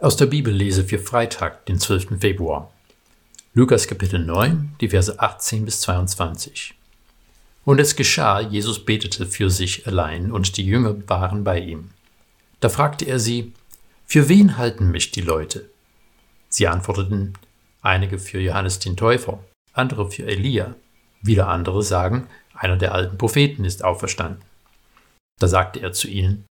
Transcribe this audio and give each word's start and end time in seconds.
Aus 0.00 0.16
der 0.16 0.26
Bibellese 0.26 0.84
für 0.84 1.00
Freitag, 1.00 1.66
den 1.66 1.80
12. 1.80 2.20
Februar. 2.20 2.72
Lukas 3.52 3.88
Kapitel 3.88 4.24
9, 4.24 4.76
die 4.80 4.90
Verse 4.90 5.18
18 5.18 5.64
bis 5.64 5.80
22. 5.80 6.74
Und 7.64 7.80
es 7.80 7.96
geschah, 7.96 8.38
Jesus 8.38 8.84
betete 8.84 9.26
für 9.26 9.50
sich 9.50 9.88
allein, 9.88 10.30
und 10.30 10.56
die 10.56 10.64
Jünger 10.64 10.94
waren 11.08 11.42
bei 11.42 11.58
ihm. 11.58 11.90
Da 12.60 12.68
fragte 12.68 13.06
er 13.06 13.18
sie, 13.18 13.52
Für 14.06 14.28
wen 14.28 14.56
halten 14.56 14.92
mich 14.92 15.10
die 15.10 15.20
Leute? 15.20 15.68
Sie 16.48 16.68
antworteten, 16.68 17.32
einige 17.82 18.20
für 18.20 18.38
Johannes 18.38 18.78
den 18.78 18.96
Täufer, 18.96 19.42
andere 19.72 20.12
für 20.12 20.26
Elia, 20.26 20.76
wieder 21.22 21.48
andere 21.48 21.82
sagen, 21.82 22.28
einer 22.54 22.76
der 22.76 22.94
alten 22.94 23.18
Propheten 23.18 23.64
ist 23.64 23.82
auferstanden. 23.82 24.44
Da 25.40 25.48
sagte 25.48 25.80
er 25.80 25.92
zu 25.92 26.06
ihnen, 26.06 26.44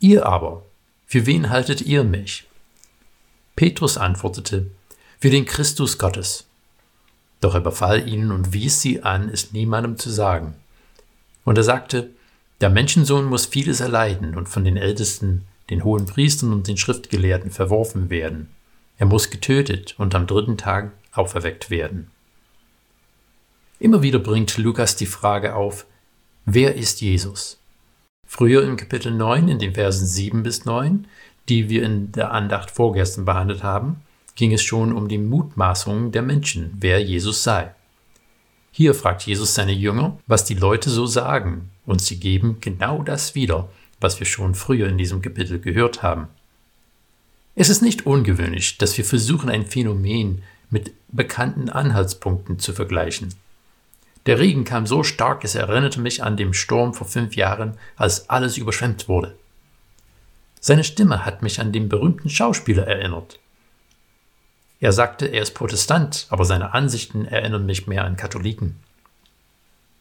Ihr 0.00 0.24
aber, 0.24 0.62
für 1.04 1.26
wen 1.26 1.50
haltet 1.50 1.82
ihr 1.82 2.02
mich? 2.02 2.46
Petrus 3.56 3.96
antwortete, 3.96 4.70
für 5.18 5.30
den 5.30 5.46
Christus 5.46 5.98
Gottes. 5.98 6.46
Doch 7.40 7.54
er 7.54 7.60
befahl 7.60 8.06
ihnen 8.06 8.30
und 8.30 8.52
wies 8.52 8.82
sie 8.82 9.02
an, 9.02 9.30
es 9.30 9.52
niemandem 9.52 9.98
zu 9.98 10.10
sagen. 10.10 10.54
Und 11.44 11.56
er 11.56 11.64
sagte, 11.64 12.10
der 12.60 12.70
Menschensohn 12.70 13.24
muss 13.24 13.46
vieles 13.46 13.80
erleiden 13.80 14.36
und 14.36 14.48
von 14.48 14.64
den 14.64 14.76
Ältesten, 14.76 15.46
den 15.70 15.84
hohen 15.84 16.06
Priestern 16.06 16.52
und 16.52 16.68
den 16.68 16.76
Schriftgelehrten 16.76 17.50
verworfen 17.50 18.10
werden. 18.10 18.48
Er 18.98 19.06
muss 19.06 19.30
getötet 19.30 19.94
und 19.98 20.14
am 20.14 20.26
dritten 20.26 20.56
Tag 20.56 20.92
auferweckt 21.12 21.70
werden. 21.70 22.10
Immer 23.78 24.02
wieder 24.02 24.18
bringt 24.18 24.56
Lukas 24.56 24.96
die 24.96 25.06
Frage 25.06 25.54
auf, 25.54 25.86
wer 26.44 26.76
ist 26.76 27.00
Jesus? 27.00 27.58
Früher 28.26 28.64
im 28.64 28.76
Kapitel 28.76 29.12
9, 29.12 29.48
in 29.48 29.58
den 29.58 29.74
Versen 29.74 30.06
7 30.06 30.42
bis 30.42 30.64
9, 30.64 31.06
die 31.48 31.68
wir 31.68 31.82
in 31.82 32.12
der 32.12 32.32
Andacht 32.32 32.70
vorgestern 32.70 33.24
behandelt 33.24 33.62
haben, 33.62 34.02
ging 34.34 34.52
es 34.52 34.62
schon 34.62 34.92
um 34.92 35.08
die 35.08 35.18
Mutmaßungen 35.18 36.12
der 36.12 36.22
Menschen, 36.22 36.72
wer 36.78 37.02
Jesus 37.02 37.42
sei. 37.42 37.74
Hier 38.70 38.94
fragt 38.94 39.22
Jesus 39.22 39.54
seine 39.54 39.72
Jünger, 39.72 40.18
was 40.26 40.44
die 40.44 40.54
Leute 40.54 40.90
so 40.90 41.06
sagen, 41.06 41.70
und 41.86 42.02
sie 42.02 42.20
geben 42.20 42.58
genau 42.60 43.02
das 43.02 43.34
wieder, 43.34 43.70
was 44.00 44.18
wir 44.18 44.26
schon 44.26 44.54
früher 44.54 44.88
in 44.88 44.98
diesem 44.98 45.22
Kapitel 45.22 45.58
gehört 45.58 46.02
haben. 46.02 46.28
Es 47.54 47.70
ist 47.70 47.80
nicht 47.80 48.04
ungewöhnlich, 48.04 48.76
dass 48.76 48.98
wir 48.98 49.04
versuchen, 49.04 49.48
ein 49.48 49.64
Phänomen 49.64 50.42
mit 50.68 50.92
bekannten 51.08 51.70
Anhaltspunkten 51.70 52.58
zu 52.58 52.74
vergleichen. 52.74 53.32
Der 54.26 54.38
Regen 54.38 54.64
kam 54.64 54.86
so 54.86 55.02
stark, 55.02 55.44
es 55.44 55.54
erinnerte 55.54 56.00
mich 56.00 56.22
an 56.22 56.36
den 56.36 56.52
Sturm 56.52 56.92
vor 56.92 57.06
fünf 57.06 57.34
Jahren, 57.36 57.78
als 57.96 58.28
alles 58.28 58.58
überschwemmt 58.58 59.08
wurde. 59.08 59.36
Seine 60.66 60.82
Stimme 60.82 61.24
hat 61.24 61.42
mich 61.42 61.60
an 61.60 61.70
den 61.70 61.88
berühmten 61.88 62.28
Schauspieler 62.28 62.88
erinnert. 62.88 63.38
Er 64.80 64.90
sagte, 64.90 65.26
er 65.26 65.42
ist 65.42 65.54
Protestant, 65.54 66.26
aber 66.28 66.44
seine 66.44 66.74
Ansichten 66.74 67.24
erinnern 67.24 67.66
mich 67.66 67.86
mehr 67.86 68.04
an 68.04 68.16
Katholiken. 68.16 68.74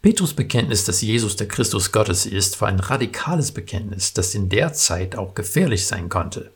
Petrus 0.00 0.32
Bekenntnis, 0.32 0.86
dass 0.86 1.02
Jesus 1.02 1.36
der 1.36 1.48
Christus 1.48 1.92
Gottes 1.92 2.24
ist, 2.24 2.62
war 2.62 2.68
ein 2.68 2.80
radikales 2.80 3.52
Bekenntnis, 3.52 4.14
das 4.14 4.34
in 4.34 4.48
der 4.48 4.72
Zeit 4.72 5.16
auch 5.16 5.34
gefährlich 5.34 5.86
sein 5.86 6.08
konnte. 6.08 6.50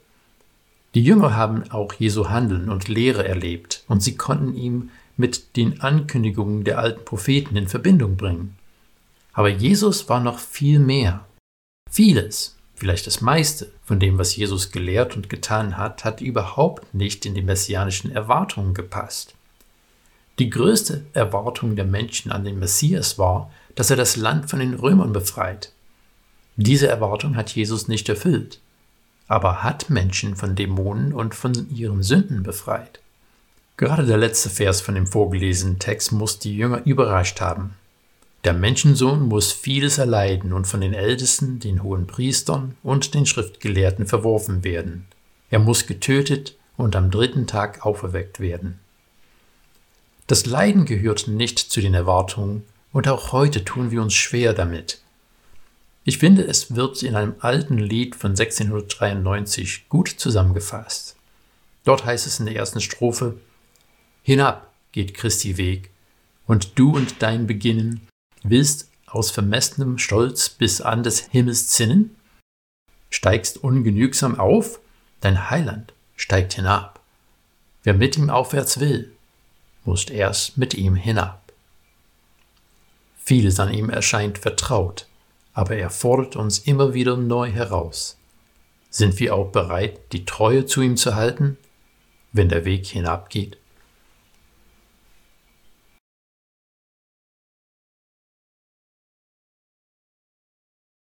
Die 0.95 1.05
Jünger 1.05 1.37
haben 1.37 1.71
auch 1.71 1.93
Jesu 1.93 2.31
Handeln 2.31 2.71
und 2.71 2.89
Lehre 2.89 3.29
erlebt, 3.29 3.85
und 3.89 4.03
sie 4.03 4.17
konnten 4.17 4.55
ihm 4.55 4.89
mit 5.19 5.55
den 5.55 5.83
Ankündigungen 5.83 6.65
der 6.65 6.79
alten 6.79 7.05
Propheten 7.05 7.57
in 7.57 7.69
Verbindung 7.69 8.17
bringen. 8.17 8.57
Aber 9.35 9.51
Jesus 9.51 10.09
war 10.09 10.21
noch 10.21 10.39
viel 10.39 10.79
mehr. 10.79 11.27
Vieles, 11.91 12.58
vielleicht 12.79 13.07
das 13.07 13.21
meiste 13.21 13.71
von 13.85 13.99
dem, 13.99 14.19
was 14.19 14.37
Jesus 14.37 14.71
gelehrt 14.71 15.17
und 15.17 15.29
getan 15.29 15.77
hat, 15.77 16.05
hat 16.05 16.21
überhaupt 16.21 16.95
nicht 16.95 17.27
in 17.27 17.35
die 17.35 17.43
messianischen 17.43 18.13
Erwartungen 18.13 18.75
gepasst. 18.75 19.35
Die 20.39 20.51
größte 20.51 21.05
Erwartung 21.13 21.75
der 21.75 21.85
Menschen 21.85 22.31
an 22.31 22.45
den 22.45 22.59
Messias 22.59 23.19
war, 23.19 23.51
dass 23.75 23.91
er 23.91 23.97
das 23.97 24.17
Land 24.17 24.49
von 24.49 24.61
den 24.61 24.75
Römern 24.75 25.13
befreit. 25.13 25.73
Diese 26.57 26.89
Erwartung 26.89 27.37
hat 27.37 27.51
Jesus 27.51 27.89
nicht 27.89 28.09
erfüllt, 28.09 28.61
aber 29.27 29.63
hat 29.63 29.91
Menschen 29.91 30.37
von 30.37 30.55
Dämonen 30.55 31.13
und 31.13 31.35
von 31.35 31.69
ihren 31.71 32.03
Sünden 32.03 32.43
befreit. 32.43 33.01
Gerade 33.77 34.07
der 34.07 34.17
letzte 34.17 34.51
Vers 34.51 34.81
von 34.81 34.95
dem 34.95 35.07
vorgelesenen 35.07 35.79
Text 35.79 36.13
muss 36.13 36.39
die 36.39 36.57
Jünger 36.57 36.85
überrascht 36.85 37.41
haben. 37.41 37.75
Der 38.49 38.55
Menschensohn 38.55 39.29
muss 39.29 39.53
vieles 39.53 39.99
erleiden 39.99 40.55
und 40.55 40.67
von 40.67 40.81
den 40.81 40.95
Ältesten, 40.95 41.59
den 41.59 41.83
hohen 41.83 42.07
Priestern 42.07 42.79
und 42.83 43.13
den 43.13 43.27
Schriftgelehrten 43.27 44.07
verworfen 44.07 44.65
werden. 44.65 45.05
Er 45.51 45.59
muss 45.59 45.87
getötet 45.87 46.57
und 46.79 46.97
am 46.97 47.11
dritten 47.11 47.47
Tag 47.47 47.85
auferweckt 47.85 48.41
werden. 48.41 48.79
Das 50.29 50.47
Leiden 50.47 50.87
gehört 50.87 51.29
nicht 51.29 51.59
zu 51.59 51.83
den 51.83 51.93
Erwartungen 51.93 52.65
und 52.91 53.07
auch 53.07 53.33
heute 53.33 53.67
tun 53.67 53.91
wir 53.91 54.01
uns 54.01 54.15
schwer 54.15 54.55
damit. 54.55 55.03
Ich 56.05 56.17
finde, 56.17 56.43
es 56.43 56.75
wird 56.75 57.03
in 57.03 57.17
einem 57.17 57.35
alten 57.41 57.77
Lied 57.77 58.17
von 58.17 58.31
1693 58.31 59.91
gut 59.91 60.09
zusammengefasst. 60.09 61.17
Dort 61.85 62.07
heißt 62.07 62.27
es 62.27 62.41
in 62.41 62.47
der 62.47 62.57
ersten 62.57 62.81
Strophe, 62.81 63.37
Hinab 64.23 64.73
geht 64.93 65.13
Christi 65.13 65.59
Weg, 65.59 65.91
und 66.47 66.79
du 66.79 66.97
und 66.97 67.21
dein 67.21 67.47
Beginnen 67.47 68.08
Willst 68.43 68.91
aus 69.07 69.31
vermessenem 69.31 69.99
Stolz 69.99 70.49
bis 70.49 70.81
an 70.81 71.03
des 71.03 71.21
Himmels 71.21 71.69
zinnen? 71.69 72.17
Steigst 73.11 73.63
ungenügsam 73.63 74.39
auf? 74.39 74.81
Dein 75.21 75.51
Heiland 75.51 75.93
steigt 76.17 76.55
hinab. 76.55 77.01
Wer 77.83 77.95
mit 77.95 78.17
ihm 78.17 78.31
aufwärts 78.31 78.81
will, 78.81 79.13
muss 79.85 80.05
erst 80.05 80.59
mit 80.59 80.75
ihm 80.75 80.95
hinab. 80.95 81.53
Vieles 83.25 83.59
an 83.61 83.73
ihm 83.73 83.91
erscheint 83.91 84.39
vertraut, 84.39 85.07
aber 85.55 85.77
er 85.77 85.91
fordert 85.91 86.37
uns 86.37 86.59
immer 86.59 86.95
wieder 86.95 87.17
neu 87.17 87.51
heraus. 87.51 88.17
Sind 88.91 89.19
wir 89.21 89.35
auch 89.35 89.51
bereit, 89.51 90.13
die 90.13 90.25
Treue 90.25 90.67
zu 90.67 90.81
ihm 90.81 90.97
zu 90.97 91.15
halten, 91.15 91.59
wenn 92.33 92.49
der 92.49 92.65
Weg 92.65 92.87
hinabgeht? 92.87 93.59